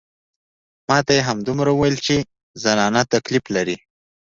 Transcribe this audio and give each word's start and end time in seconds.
ما 0.87 0.97
ته 1.05 1.11
يې 1.17 1.21
همدومره 1.29 1.69
وويل 1.73 1.97
چې 2.05 2.15
زنانه 2.63 3.01
تکليف 3.13 3.45
لري. 3.55 3.77